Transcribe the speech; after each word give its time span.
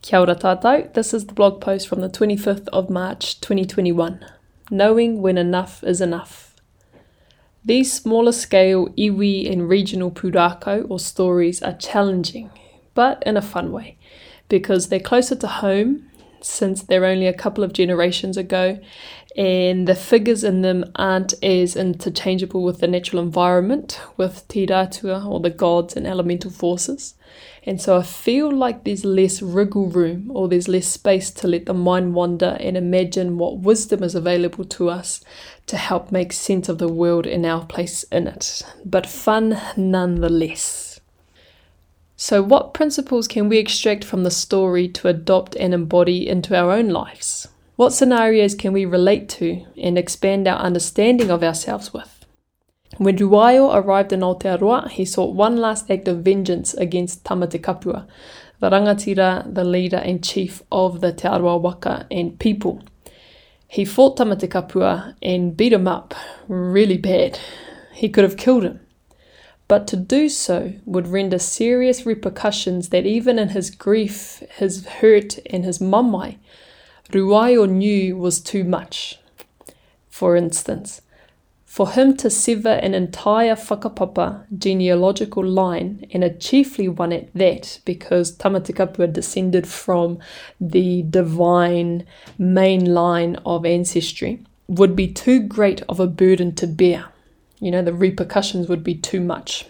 Kia 0.00 0.20
ora 0.20 0.36
tātou. 0.36 0.92
This 0.94 1.12
is 1.12 1.26
the 1.26 1.34
blog 1.34 1.60
post 1.60 1.88
from 1.88 2.00
the 2.00 2.08
25th 2.08 2.68
of 2.68 2.88
March 2.88 3.40
2021. 3.40 4.24
Knowing 4.70 5.20
when 5.20 5.36
enough 5.36 5.82
is 5.82 6.00
enough. 6.00 6.54
These 7.64 7.92
smaller 7.92 8.32
scale 8.32 8.88
iwi 8.96 9.50
and 9.50 9.68
regional 9.68 10.10
pūrākau 10.10 10.86
or 10.88 11.00
stories 11.00 11.62
are 11.62 11.72
challenging, 11.72 12.50
but 12.94 13.22
in 13.26 13.36
a 13.36 13.42
fun 13.42 13.72
way, 13.72 13.98
because 14.48 14.88
they're 14.88 15.00
closer 15.00 15.34
to 15.34 15.46
home 15.46 16.08
since 16.40 16.82
they're 16.82 17.04
only 17.04 17.26
a 17.26 17.32
couple 17.32 17.64
of 17.64 17.72
generations 17.72 18.36
ago, 18.36 18.78
and 19.36 19.86
the 19.86 19.94
figures 19.94 20.42
in 20.42 20.62
them 20.62 20.84
aren't 20.96 21.32
as 21.44 21.76
interchangeable 21.76 22.64
with 22.64 22.80
the 22.80 22.88
natural 22.88 23.22
environment, 23.22 24.00
with 24.16 24.48
tiratua 24.48 25.24
or 25.24 25.38
the 25.38 25.50
gods 25.50 25.96
and 25.96 26.06
elemental 26.06 26.50
forces. 26.50 27.14
And 27.64 27.80
so 27.80 27.98
I 27.98 28.02
feel 28.02 28.50
like 28.50 28.84
there's 28.84 29.04
less 29.04 29.42
wriggle 29.42 29.90
room 29.90 30.30
or 30.32 30.48
there's 30.48 30.68
less 30.68 30.88
space 30.88 31.30
to 31.32 31.46
let 31.46 31.66
the 31.66 31.74
mind 31.74 32.14
wander 32.14 32.56
and 32.58 32.76
imagine 32.76 33.36
what 33.36 33.58
wisdom 33.58 34.02
is 34.02 34.14
available 34.14 34.64
to 34.64 34.88
us 34.88 35.22
to 35.66 35.76
help 35.76 36.10
make 36.10 36.32
sense 36.32 36.68
of 36.68 36.78
the 36.78 36.88
world 36.88 37.26
and 37.26 37.44
our 37.44 37.64
place 37.66 38.04
in 38.04 38.26
it. 38.26 38.62
But 38.84 39.06
fun 39.06 39.60
nonetheless. 39.76 40.87
So, 42.20 42.42
what 42.42 42.74
principles 42.74 43.28
can 43.28 43.48
we 43.48 43.58
extract 43.58 44.02
from 44.02 44.24
the 44.24 44.32
story 44.32 44.88
to 44.88 45.06
adopt 45.06 45.54
and 45.54 45.72
embody 45.72 46.28
into 46.28 46.56
our 46.56 46.72
own 46.72 46.88
lives? 46.88 47.46
What 47.76 47.92
scenarios 47.92 48.56
can 48.56 48.72
we 48.72 48.84
relate 48.86 49.28
to 49.38 49.64
and 49.80 49.96
expand 49.96 50.48
our 50.48 50.58
understanding 50.58 51.30
of 51.30 51.44
ourselves 51.44 51.94
with? 51.94 52.26
When 52.96 53.16
Ruaeo 53.16 53.72
arrived 53.72 54.12
in 54.12 54.22
Aotearoa, 54.22 54.90
he 54.90 55.04
sought 55.04 55.36
one 55.36 55.58
last 55.58 55.88
act 55.92 56.08
of 56.08 56.24
vengeance 56.24 56.74
against 56.74 57.22
Tamate 57.22 57.60
Kapua, 57.62 58.08
the 58.58 58.68
rangatira, 58.68 59.54
the 59.54 59.62
leader 59.62 59.98
and 59.98 60.24
chief 60.24 60.60
of 60.72 61.00
the 61.00 61.12
Te 61.12 61.28
Arawa 61.28 61.60
Waka 61.60 62.08
and 62.10 62.36
people. 62.40 62.82
He 63.68 63.84
fought 63.84 64.16
Tamate 64.16 64.48
Kapua 64.48 65.14
and 65.22 65.56
beat 65.56 65.72
him 65.72 65.86
up 65.86 66.16
really 66.48 66.98
bad. 66.98 67.38
He 67.92 68.08
could 68.08 68.24
have 68.24 68.36
killed 68.36 68.64
him 68.64 68.80
but 69.68 69.86
to 69.86 69.96
do 69.96 70.30
so 70.30 70.72
would 70.86 71.06
render 71.06 71.38
serious 71.38 72.06
repercussions 72.06 72.88
that 72.88 73.04
even 73.04 73.38
in 73.38 73.50
his 73.50 73.70
grief, 73.70 74.42
his 74.56 74.86
hurt, 74.86 75.38
and 75.50 75.64
his 75.64 75.78
mamae, 75.78 76.38
Ruaeo 77.12 77.68
knew 77.68 78.16
was 78.16 78.40
too 78.40 78.64
much. 78.64 79.18
For 80.08 80.36
instance, 80.36 81.02
for 81.66 81.90
him 81.90 82.16
to 82.16 82.30
sever 82.30 82.70
an 82.70 82.94
entire 82.94 83.54
whakapapa 83.54 84.46
genealogical 84.58 85.44
line, 85.44 86.06
and 86.12 86.24
a 86.24 86.34
chiefly 86.34 86.88
one 86.88 87.12
at 87.12 87.32
that, 87.34 87.80
because 87.84 88.34
Tamatekapua 88.36 89.12
descended 89.12 89.68
from 89.68 90.18
the 90.58 91.02
divine 91.02 92.06
main 92.38 92.94
line 92.94 93.36
of 93.44 93.66
ancestry, 93.66 94.42
would 94.66 94.96
be 94.96 95.08
too 95.08 95.40
great 95.40 95.82
of 95.90 96.00
a 96.00 96.06
burden 96.06 96.54
to 96.54 96.66
bear 96.66 97.12
you 97.60 97.70
know, 97.70 97.82
the 97.82 97.92
repercussions 97.92 98.68
would 98.68 98.84
be 98.84 98.94
too 98.94 99.20
much. 99.20 99.66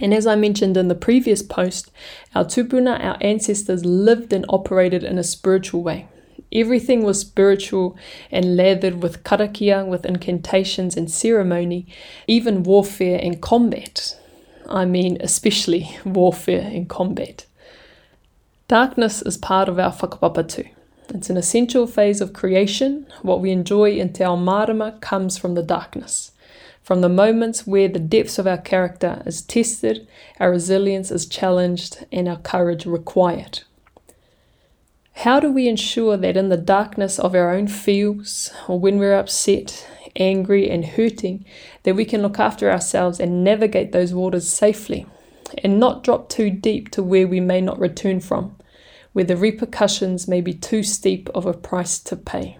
And 0.00 0.14
as 0.14 0.26
I 0.26 0.36
mentioned 0.36 0.76
in 0.76 0.88
the 0.88 0.94
previous 0.94 1.42
post, 1.42 1.90
our 2.34 2.44
tupuna, 2.44 3.02
our 3.02 3.16
ancestors, 3.20 3.84
lived 3.84 4.32
and 4.32 4.44
operated 4.48 5.02
in 5.02 5.18
a 5.18 5.24
spiritual 5.24 5.82
way. 5.82 6.06
Everything 6.52 7.02
was 7.02 7.20
spiritual 7.20 7.96
and 8.30 8.56
lathered 8.56 9.02
with 9.02 9.22
karakia, 9.24 9.86
with 9.86 10.06
incantations 10.06 10.96
and 10.96 11.10
ceremony, 11.10 11.86
even 12.26 12.62
warfare 12.62 13.18
and 13.22 13.42
combat. 13.42 14.18
I 14.68 14.84
mean, 14.84 15.18
especially 15.20 15.98
warfare 16.04 16.70
and 16.72 16.88
combat. 16.88 17.44
Darkness 18.68 19.22
is 19.22 19.36
part 19.36 19.68
of 19.68 19.78
our 19.78 19.92
whakapapa 19.92 20.48
too. 20.48 20.68
It's 21.08 21.30
an 21.30 21.38
essential 21.38 21.86
phase 21.86 22.20
of 22.20 22.34
creation. 22.34 23.06
What 23.22 23.40
we 23.40 23.50
enjoy 23.50 23.92
in 23.92 24.12
Te 24.12 24.24
Ao 24.24 24.36
Marama 24.36 24.98
comes 25.00 25.38
from 25.38 25.54
the 25.54 25.62
darkness. 25.62 26.32
From 26.88 27.02
the 27.02 27.10
moments 27.10 27.66
where 27.66 27.86
the 27.86 27.98
depths 27.98 28.38
of 28.38 28.46
our 28.46 28.56
character 28.56 29.22
is 29.26 29.42
tested, 29.42 30.08
our 30.40 30.50
resilience 30.50 31.10
is 31.10 31.26
challenged, 31.26 32.06
and 32.10 32.26
our 32.26 32.38
courage 32.38 32.86
required. 32.86 33.60
How 35.12 35.38
do 35.38 35.52
we 35.52 35.68
ensure 35.68 36.16
that 36.16 36.34
in 36.34 36.48
the 36.48 36.56
darkness 36.56 37.18
of 37.18 37.34
our 37.34 37.52
own 37.54 37.68
feels, 37.68 38.50
or 38.68 38.80
when 38.80 38.98
we're 38.98 39.18
upset, 39.18 39.86
angry, 40.16 40.70
and 40.70 40.82
hurting, 40.82 41.44
that 41.82 41.94
we 41.94 42.06
can 42.06 42.22
look 42.22 42.40
after 42.40 42.70
ourselves 42.70 43.20
and 43.20 43.44
navigate 43.44 43.92
those 43.92 44.14
waters 44.14 44.48
safely, 44.48 45.04
and 45.62 45.78
not 45.78 46.02
drop 46.02 46.30
too 46.30 46.48
deep 46.48 46.90
to 46.92 47.02
where 47.02 47.28
we 47.28 47.38
may 47.38 47.60
not 47.60 47.78
return 47.78 48.18
from, 48.18 48.56
where 49.12 49.26
the 49.26 49.36
repercussions 49.36 50.26
may 50.26 50.40
be 50.40 50.54
too 50.54 50.82
steep 50.82 51.28
of 51.34 51.44
a 51.44 51.52
price 51.52 51.98
to 51.98 52.16
pay? 52.16 52.56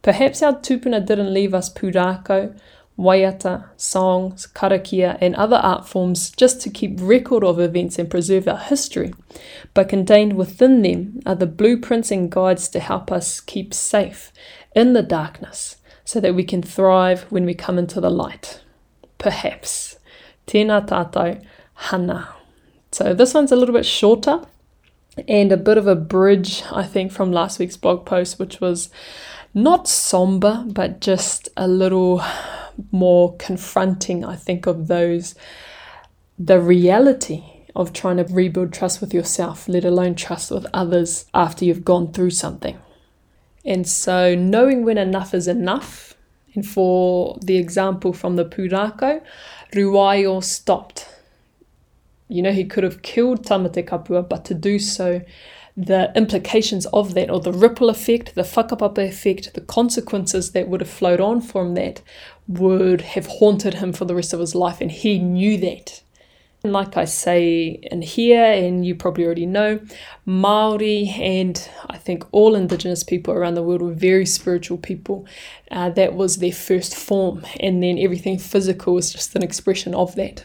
Perhaps 0.00 0.42
our 0.42 0.54
tupuna 0.54 1.04
didn't 1.04 1.34
leave 1.34 1.52
us 1.52 1.70
pūrākau 1.70 2.58
waiata, 2.98 3.68
songs, 3.76 4.46
karakia, 4.54 5.16
and 5.20 5.34
other 5.34 5.56
art 5.56 5.88
forms 5.88 6.30
just 6.30 6.60
to 6.60 6.70
keep 6.70 6.98
record 7.00 7.42
of 7.42 7.58
events 7.58 7.98
and 7.98 8.10
preserve 8.10 8.46
our 8.46 8.58
history. 8.58 9.12
But 9.72 9.88
contained 9.88 10.34
within 10.34 10.82
them 10.82 11.20
are 11.24 11.34
the 11.34 11.46
blueprints 11.46 12.10
and 12.10 12.30
guides 12.30 12.68
to 12.70 12.80
help 12.80 13.10
us 13.10 13.40
keep 13.40 13.72
safe 13.72 14.32
in 14.74 14.92
the 14.92 15.02
darkness 15.02 15.76
so 16.04 16.20
that 16.20 16.34
we 16.34 16.44
can 16.44 16.62
thrive 16.62 17.22
when 17.30 17.44
we 17.44 17.54
come 17.54 17.78
into 17.78 18.00
the 18.00 18.10
light. 18.10 18.60
Perhaps. 19.18 19.98
Tēnā 20.46 20.86
tātou, 20.86 21.42
hana. 21.74 22.34
So 22.92 23.14
this 23.14 23.34
one's 23.34 23.52
a 23.52 23.56
little 23.56 23.74
bit 23.74 23.86
shorter 23.86 24.42
and 25.28 25.52
a 25.52 25.56
bit 25.56 25.78
of 25.78 25.86
a 25.86 25.94
bridge, 25.94 26.62
I 26.72 26.84
think, 26.84 27.12
from 27.12 27.32
last 27.32 27.58
week's 27.58 27.76
blog 27.76 28.04
post, 28.04 28.38
which 28.38 28.60
was 28.60 28.90
not 29.54 29.88
somber, 29.88 30.64
but 30.66 31.00
just 31.00 31.48
a 31.56 31.68
little 31.68 32.22
more 32.90 33.36
confronting, 33.36 34.24
I 34.24 34.36
think, 34.36 34.66
of 34.66 34.88
those, 34.88 35.34
the 36.38 36.60
reality 36.60 37.44
of 37.76 37.92
trying 37.92 38.16
to 38.16 38.24
rebuild 38.24 38.72
trust 38.72 39.00
with 39.00 39.14
yourself, 39.14 39.68
let 39.68 39.84
alone 39.84 40.14
trust 40.14 40.50
with 40.50 40.66
others 40.74 41.26
after 41.34 41.64
you've 41.64 41.84
gone 41.84 42.12
through 42.12 42.30
something. 42.30 42.78
And 43.64 43.86
so, 43.86 44.34
knowing 44.34 44.84
when 44.84 44.98
enough 44.98 45.34
is 45.34 45.46
enough, 45.46 46.14
and 46.54 46.66
for 46.66 47.38
the 47.42 47.56
example 47.56 48.12
from 48.12 48.36
the 48.36 48.44
pūrākau, 48.44 49.22
Ruaeo 49.72 50.42
stopped. 50.42 51.08
You 52.28 52.42
know, 52.42 52.52
he 52.52 52.64
could 52.64 52.84
have 52.84 53.02
killed 53.02 53.44
Tamate 53.44 53.86
Kapua, 53.86 54.28
but 54.28 54.44
to 54.46 54.54
do 54.54 54.78
so 54.78 55.20
the 55.76 56.12
implications 56.14 56.86
of 56.86 57.14
that, 57.14 57.30
or 57.30 57.40
the 57.40 57.52
ripple 57.52 57.88
effect, 57.88 58.34
the 58.34 58.42
whakapapa 58.42 59.06
effect, 59.08 59.54
the 59.54 59.60
consequences 59.60 60.52
that 60.52 60.68
would 60.68 60.80
have 60.80 60.90
flowed 60.90 61.20
on 61.20 61.40
from 61.40 61.74
that 61.74 62.02
would 62.50 63.00
have 63.00 63.26
haunted 63.26 63.74
him 63.74 63.92
for 63.92 64.04
the 64.04 64.14
rest 64.14 64.32
of 64.32 64.40
his 64.40 64.54
life, 64.54 64.80
and 64.80 64.90
he 64.90 65.18
knew 65.18 65.56
that. 65.58 66.02
And 66.62 66.72
like 66.72 66.96
I 66.96 67.06
say 67.06 67.80
in 67.90 68.02
here, 68.02 68.44
and 68.44 68.84
you 68.84 68.94
probably 68.94 69.24
already 69.24 69.46
know, 69.46 69.80
Maori 70.26 71.08
and 71.16 71.70
I 71.88 71.96
think 71.96 72.24
all 72.32 72.54
Indigenous 72.54 73.02
people 73.02 73.32
around 73.32 73.54
the 73.54 73.62
world 73.62 73.80
were 73.80 73.92
very 73.92 74.26
spiritual 74.26 74.76
people. 74.76 75.26
Uh, 75.70 75.90
that 75.90 76.14
was 76.14 76.36
their 76.36 76.52
first 76.52 76.94
form, 76.94 77.46
and 77.60 77.82
then 77.82 77.98
everything 77.98 78.38
physical 78.38 78.94
was 78.94 79.12
just 79.12 79.34
an 79.36 79.42
expression 79.42 79.94
of 79.94 80.16
that. 80.16 80.44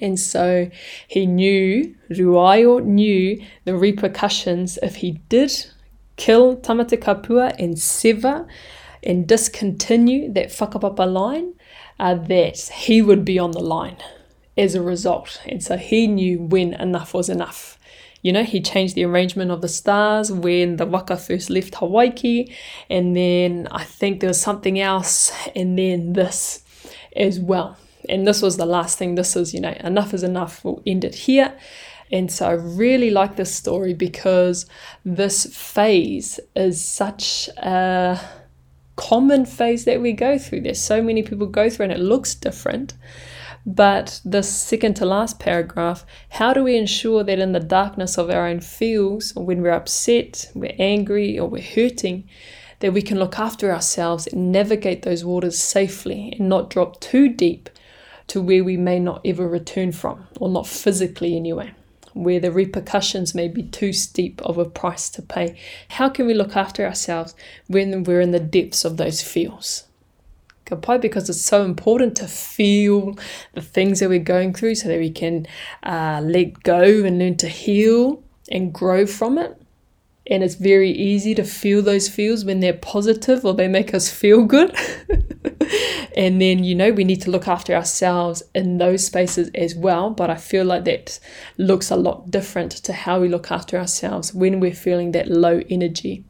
And 0.00 0.18
so 0.18 0.70
he 1.06 1.26
knew, 1.26 1.94
Ruaeo 2.10 2.84
knew 2.84 3.40
the 3.64 3.76
repercussions 3.76 4.78
if 4.82 4.96
he 4.96 5.20
did 5.28 5.52
kill 6.16 6.56
Tamate 6.56 6.98
Kapua 6.98 7.54
and 7.58 7.78
sever 7.78 8.48
and 9.06 9.26
discontinue 9.26 10.32
that 10.32 10.48
whakapapa 10.48 11.10
line, 11.10 11.54
uh, 11.98 12.14
that 12.14 12.58
he 12.58 13.00
would 13.00 13.24
be 13.24 13.38
on 13.38 13.52
the 13.52 13.60
line 13.60 13.96
as 14.58 14.74
a 14.74 14.82
result. 14.82 15.40
And 15.46 15.62
so 15.62 15.76
he 15.76 16.06
knew 16.06 16.42
when 16.42 16.74
enough 16.74 17.14
was 17.14 17.28
enough. 17.28 17.78
You 18.22 18.32
know, 18.32 18.42
he 18.42 18.60
changed 18.60 18.96
the 18.96 19.04
arrangement 19.04 19.50
of 19.50 19.62
the 19.62 19.68
stars 19.68 20.32
when 20.32 20.76
the 20.76 20.86
waka 20.86 21.16
first 21.16 21.48
left 21.48 21.76
Hawaii, 21.76 22.46
and 22.90 23.16
then 23.16 23.68
I 23.70 23.84
think 23.84 24.20
there 24.20 24.28
was 24.28 24.40
something 24.40 24.80
else, 24.80 25.32
and 25.54 25.78
then 25.78 26.14
this 26.14 26.62
as 27.14 27.38
well 27.38 27.78
and 28.08 28.26
this 28.26 28.42
was 28.42 28.56
the 28.56 28.66
last 28.66 28.98
thing. 28.98 29.14
This 29.14 29.36
is, 29.36 29.54
you 29.54 29.60
know, 29.60 29.74
enough 29.80 30.14
is 30.14 30.22
enough. 30.22 30.64
We'll 30.64 30.82
end 30.86 31.04
it 31.04 31.14
here. 31.14 31.56
And 32.10 32.30
so 32.30 32.46
I 32.46 32.52
really 32.52 33.10
like 33.10 33.36
this 33.36 33.54
story 33.54 33.92
because 33.92 34.66
this 35.04 35.46
phase 35.46 36.38
is 36.54 36.82
such 36.86 37.48
a 37.56 38.20
common 38.96 39.46
phase 39.46 39.84
that 39.84 40.00
we 40.00 40.12
go 40.12 40.38
through. 40.38 40.62
There's 40.62 40.80
so 40.80 41.02
many 41.02 41.22
people 41.22 41.46
go 41.46 41.70
through 41.70 41.84
and 41.84 41.92
it 41.92 42.00
looks 42.00 42.34
different. 42.34 42.94
But 43.66 44.20
the 44.24 44.42
second 44.42 44.94
to 44.96 45.06
last 45.06 45.40
paragraph, 45.40 46.06
how 46.30 46.52
do 46.52 46.62
we 46.62 46.76
ensure 46.76 47.24
that 47.24 47.38
in 47.40 47.52
the 47.52 47.60
darkness 47.60 48.16
of 48.16 48.30
our 48.30 48.46
own 48.46 48.60
feels, 48.60 49.36
or 49.36 49.44
when 49.44 49.60
we're 49.60 49.70
upset, 49.70 50.50
we're 50.54 50.76
angry, 50.78 51.36
or 51.36 51.48
we're 51.48 51.62
hurting, 51.62 52.28
that 52.78 52.92
we 52.92 53.02
can 53.02 53.18
look 53.18 53.38
after 53.38 53.72
ourselves 53.72 54.28
and 54.28 54.52
navigate 54.52 55.02
those 55.02 55.24
waters 55.24 55.58
safely 55.58 56.32
and 56.38 56.48
not 56.48 56.70
drop 56.70 57.00
too 57.00 57.28
deep 57.28 57.68
to 58.28 58.40
where 58.40 58.62
we 58.62 58.76
may 58.76 59.00
not 59.00 59.20
ever 59.24 59.48
return 59.48 59.90
from, 59.90 60.28
or 60.38 60.48
not 60.48 60.66
physically 60.66 61.36
anyway. 61.36 61.72
Where 62.16 62.40
the 62.40 62.50
repercussions 62.50 63.34
may 63.34 63.48
be 63.48 63.62
too 63.62 63.92
steep 63.92 64.40
of 64.42 64.58
a 64.58 64.64
price 64.64 65.08
to 65.10 65.22
pay? 65.22 65.58
How 65.90 66.08
can 66.08 66.26
we 66.26 66.34
look 66.34 66.56
after 66.56 66.84
ourselves 66.84 67.34
when 67.68 68.04
we're 68.04 68.20
in 68.20 68.32
the 68.32 68.40
depths 68.40 68.84
of 68.84 68.96
those 68.96 69.22
feels? 69.22 69.84
Kapai 70.66 71.00
because 71.00 71.30
it's 71.30 71.40
so 71.40 71.64
important 71.64 72.16
to 72.16 72.26
feel 72.26 73.16
the 73.54 73.62
things 73.62 74.00
that 74.00 74.08
we're 74.08 74.18
going 74.18 74.52
through 74.52 74.74
so 74.74 74.88
that 74.88 74.98
we 74.98 75.10
can 75.10 75.46
uh, 75.84 76.20
let 76.24 76.62
go 76.64 76.82
and 76.82 77.18
learn 77.18 77.36
to 77.36 77.48
heal 77.48 78.22
and 78.50 78.72
grow 78.72 79.06
from 79.06 79.38
it. 79.38 79.60
And 80.28 80.42
it's 80.42 80.56
very 80.56 80.90
easy 80.90 81.34
to 81.36 81.44
feel 81.44 81.82
those 81.82 82.08
feels 82.08 82.44
when 82.44 82.60
they're 82.60 82.72
positive 82.72 83.44
or 83.44 83.54
they 83.54 83.68
make 83.68 83.94
us 83.94 84.10
feel 84.10 84.44
good. 84.44 84.74
and 86.16 86.40
then, 86.40 86.64
you 86.64 86.74
know, 86.74 86.90
we 86.90 87.04
need 87.04 87.22
to 87.22 87.30
look 87.30 87.46
after 87.46 87.74
ourselves 87.74 88.42
in 88.54 88.78
those 88.78 89.06
spaces 89.06 89.50
as 89.54 89.74
well. 89.74 90.10
But 90.10 90.30
I 90.30 90.36
feel 90.36 90.64
like 90.64 90.84
that 90.84 91.20
looks 91.58 91.90
a 91.90 91.96
lot 91.96 92.30
different 92.30 92.72
to 92.72 92.92
how 92.92 93.20
we 93.20 93.28
look 93.28 93.52
after 93.52 93.78
ourselves 93.78 94.34
when 94.34 94.58
we're 94.58 94.74
feeling 94.74 95.12
that 95.12 95.28
low 95.28 95.62
energy. 95.70 96.24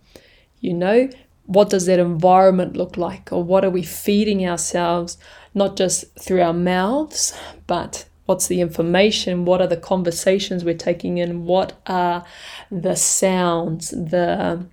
You 0.60 0.74
know, 0.74 1.08
what 1.46 1.70
does 1.70 1.86
that 1.86 1.98
environment 1.98 2.76
look 2.76 2.96
like 2.96 3.32
or 3.32 3.42
what 3.42 3.64
are 3.64 3.70
we 3.70 3.82
feeding 3.82 4.46
ourselves 4.46 5.16
not 5.54 5.76
just 5.76 6.04
through 6.18 6.42
our 6.42 6.52
mouths 6.52 7.38
but 7.66 8.04
what's 8.26 8.48
the 8.48 8.60
information? 8.60 9.44
What 9.44 9.60
are 9.60 9.66
the 9.66 9.76
conversations 9.76 10.64
we're 10.64 10.74
taking 10.74 11.18
in? 11.18 11.46
What 11.46 11.80
are 11.86 12.24
the 12.70 12.94
sounds 12.94 13.90
the 13.90 14.66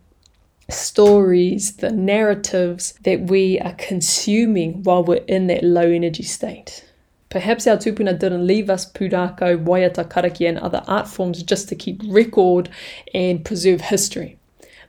stories 0.69 1.75
the 1.77 1.91
narratives 1.91 2.93
that 3.03 3.21
we 3.21 3.59
are 3.59 3.73
consuming 3.73 4.81
while 4.83 5.03
we're 5.03 5.23
in 5.27 5.47
that 5.47 5.63
low 5.63 5.89
energy 5.89 6.23
state? 6.23 6.85
Perhaps 7.29 7.65
our 7.65 7.77
tupuna 7.77 8.17
didn't 8.17 8.45
leave 8.45 8.69
us 8.69 8.91
pūrākau, 8.91 9.65
waiata, 9.65 10.07
karakia, 10.07 10.49
and 10.49 10.59
other 10.59 10.83
art 10.87 11.07
forms 11.07 11.41
just 11.41 11.67
to 11.69 11.75
keep 11.75 11.99
record 12.05 12.69
and 13.13 13.43
preserve 13.43 13.81
history. 13.81 14.37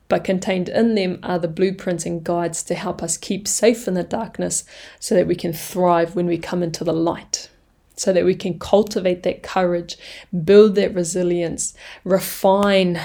But 0.08 0.24
contained 0.24 0.68
in 0.68 0.94
them 0.94 1.18
are 1.22 1.38
the 1.38 1.48
blueprints 1.48 2.04
and 2.04 2.22
guides 2.22 2.62
to 2.64 2.74
help 2.74 3.02
us 3.02 3.16
keep 3.16 3.48
safe 3.48 3.88
in 3.88 3.94
the 3.94 4.02
darkness 4.02 4.64
so 5.00 5.14
that 5.14 5.26
we 5.26 5.34
can 5.34 5.54
thrive 5.54 6.14
when 6.14 6.26
we 6.26 6.36
come 6.36 6.62
into 6.62 6.84
the 6.84 6.92
light. 6.92 7.48
So 7.96 8.12
that 8.12 8.24
we 8.24 8.34
can 8.34 8.58
cultivate 8.58 9.22
that 9.22 9.42
courage, 9.42 9.96
build 10.44 10.74
that 10.74 10.94
resilience, 10.94 11.74
refine 12.02 13.00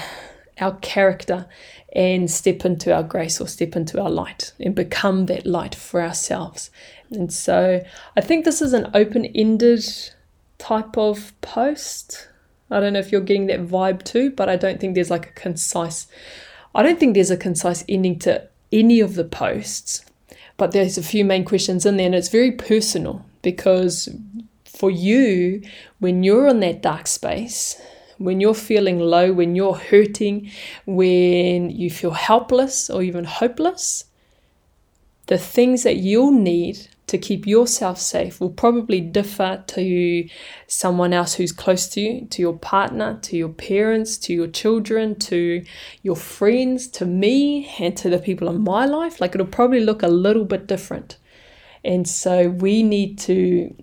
our 0.60 0.76
character, 0.78 1.46
and 1.94 2.30
step 2.30 2.64
into 2.64 2.92
our 2.94 3.02
grace 3.02 3.40
or 3.40 3.46
step 3.46 3.76
into 3.76 4.00
our 4.00 4.10
light 4.10 4.52
and 4.58 4.74
become 4.74 5.26
that 5.26 5.46
light 5.46 5.74
for 5.74 6.02
ourselves. 6.02 6.70
And 7.10 7.32
so 7.32 7.82
I 8.16 8.20
think 8.20 8.44
this 8.44 8.60
is 8.60 8.72
an 8.72 8.90
open 8.94 9.26
ended 9.26 9.84
type 10.58 10.96
of 10.98 11.32
post. 11.40 12.28
I 12.70 12.80
don't 12.80 12.92
know 12.92 13.00
if 13.00 13.10
you're 13.12 13.20
getting 13.20 13.46
that 13.46 13.66
vibe 13.66 14.04
too, 14.04 14.30
but 14.30 14.48
I 14.48 14.56
don't 14.56 14.80
think 14.80 14.94
there's 14.94 15.10
like 15.10 15.30
a 15.30 15.32
concise 15.32 16.06
I 16.74 16.82
don't 16.82 17.00
think 17.00 17.14
there's 17.14 17.30
a 17.30 17.36
concise 17.36 17.84
ending 17.88 18.18
to 18.20 18.46
any 18.72 19.00
of 19.00 19.14
the 19.14 19.24
posts, 19.24 20.04
but 20.56 20.72
there's 20.72 20.96
a 20.96 21.02
few 21.02 21.24
main 21.24 21.44
questions 21.44 21.84
in 21.84 21.96
there, 21.96 22.06
and 22.06 22.14
it's 22.14 22.28
very 22.28 22.52
personal 22.52 23.24
because 23.42 24.08
for 24.80 24.90
you, 24.90 25.62
when 25.98 26.22
you're 26.22 26.48
in 26.48 26.60
that 26.60 26.80
dark 26.80 27.06
space, 27.06 27.78
when 28.16 28.40
you're 28.40 28.54
feeling 28.54 28.98
low, 28.98 29.30
when 29.30 29.54
you're 29.54 29.74
hurting, 29.74 30.50
when 30.86 31.68
you 31.68 31.90
feel 31.90 32.12
helpless 32.12 32.88
or 32.88 33.02
even 33.02 33.24
hopeless, 33.24 34.06
the 35.26 35.36
things 35.36 35.82
that 35.82 35.96
you'll 35.96 36.32
need 36.32 36.88
to 37.08 37.18
keep 37.18 37.46
yourself 37.46 37.98
safe 37.98 38.40
will 38.40 38.56
probably 38.64 39.02
differ 39.02 39.62
to 39.66 40.26
someone 40.66 41.12
else 41.12 41.34
who's 41.34 41.52
close 41.52 41.86
to 41.90 42.00
you, 42.00 42.26
to 42.30 42.40
your 42.40 42.56
partner, 42.56 43.18
to 43.20 43.36
your 43.36 43.50
parents, 43.50 44.16
to 44.16 44.32
your 44.32 44.46
children, 44.46 45.14
to 45.18 45.62
your 46.02 46.16
friends, 46.16 46.88
to 46.88 47.04
me, 47.04 47.70
and 47.78 47.98
to 47.98 48.08
the 48.08 48.18
people 48.18 48.48
in 48.48 48.62
my 48.62 48.86
life. 48.86 49.20
Like 49.20 49.34
it'll 49.34 49.46
probably 49.46 49.80
look 49.80 50.02
a 50.02 50.08
little 50.08 50.46
bit 50.46 50.66
different. 50.66 51.18
And 51.84 52.08
so 52.08 52.48
we 52.48 52.82
need 52.82 53.18
to 53.20 53.74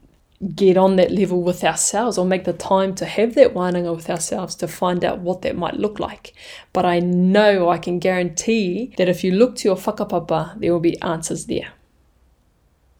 get 0.53 0.77
on 0.77 0.97
that 0.97 1.11
level 1.11 1.41
with 1.41 1.63
ourselves 1.63 2.17
or 2.17 2.25
make 2.25 2.43
the 2.43 2.53
time 2.53 2.93
to 2.93 3.05
have 3.05 3.33
that 3.33 3.53
wānanga 3.55 3.95
with 3.95 4.09
ourselves 4.09 4.53
to 4.55 4.67
find 4.67 5.03
out 5.03 5.19
what 5.19 5.41
that 5.41 5.55
might 5.55 5.73
look 5.73 5.99
like. 5.99 6.33
But 6.73 6.85
I 6.85 6.99
know 6.99 7.69
I 7.69 7.79
can 7.79 7.97
guarantee 7.97 8.93
that 8.97 9.09
if 9.09 9.23
you 9.23 9.31
look 9.31 9.55
to 9.57 9.67
your 9.67 9.77
whakapapa, 9.77 10.59
there 10.59 10.71
will 10.71 10.79
be 10.79 11.01
answers 11.01 11.47
there 11.47 11.73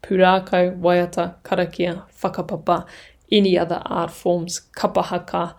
pūrākau, 0.02 0.80
waiata, 0.80 1.34
karakia, 1.42 2.04
whakapapa, 2.22 2.86
any 3.30 3.58
other 3.58 3.82
art 3.84 4.10
forms, 4.10 4.62
kapahaka, 4.76 5.54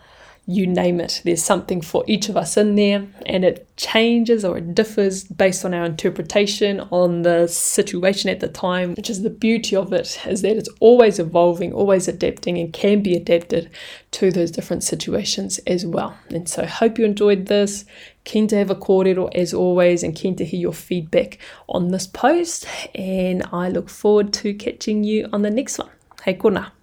you 0.50 0.66
name 0.66 1.00
it. 1.00 1.22
There's 1.24 1.44
something 1.44 1.80
for 1.80 2.04
each 2.08 2.28
of 2.28 2.36
us 2.36 2.58
in 2.58 2.74
there, 2.74 3.06
and 3.28 3.46
it 3.46 3.68
changes 3.78 4.44
or 4.44 4.58
it 4.58 4.74
differs 4.74 5.24
based 5.24 5.64
on 5.64 5.76
our 5.76 5.86
interpretation 5.86 6.80
on 6.90 7.22
the 7.22 7.46
situation 7.46 8.32
at 8.32 8.40
the 8.40 8.48
time, 8.48 8.96
which 8.96 9.12
is 9.12 9.22
the 9.22 9.30
beauty 9.30 9.76
of 9.76 9.94
it, 9.94 10.20
is 10.26 10.42
that 10.42 10.58
it's 10.58 10.70
always 10.80 11.20
evolving, 11.20 11.72
always 11.72 12.08
adapting, 12.08 12.58
and 12.58 12.74
can 12.74 13.04
be 13.04 13.16
adapted 13.16 13.70
to 14.10 14.32
those 14.32 14.50
different 14.50 14.84
situations 14.84 15.60
as 15.68 15.86
well. 15.86 16.18
And 16.32 16.50
so, 16.50 16.66
hope 16.66 16.98
you 16.98 17.06
enjoyed 17.06 17.46
this. 17.46 17.86
Keen 18.24 18.48
to 18.48 18.58
have 18.58 18.72
a 18.72 18.76
kōrero 18.76 19.30
as 19.36 19.54
always, 19.54 20.02
and 20.02 20.16
keen 20.16 20.36
to 20.38 20.46
hear 20.46 20.60
your 20.60 20.74
feedback 20.74 21.38
on 21.68 21.90
this 21.90 22.08
post. 22.08 22.66
And 22.96 23.44
I 23.54 23.70
look 23.70 23.88
forward 23.88 24.34
to 24.34 24.56
catching 24.56 25.04
you 25.04 25.30
on 25.32 25.44
the 25.44 25.52
next 25.52 25.78
one. 25.78 25.92
Hey, 26.24 26.34
kona. 26.34 26.74